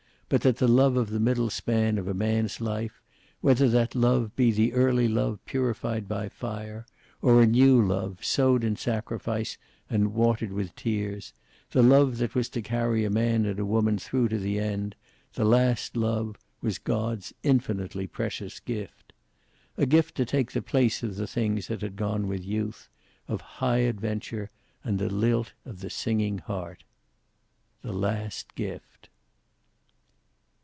[0.31, 3.01] But that the love of the middle span of a man's life,
[3.41, 6.85] whether that love be the early love purified by fire,
[7.21, 9.57] or a new love, sowed in sacrifice
[9.89, 11.33] and watered with tears,
[11.71, 14.95] the love that was to carry a man and a woman through to the end,
[15.33, 19.11] the last love, was God's infinitely precious gift.
[19.75, 22.87] A gift to take the place of the things that had gone with youth,
[23.27, 24.49] of high adventure
[24.81, 26.85] and the lilt of the singing heart.
[27.81, 29.09] The last gift.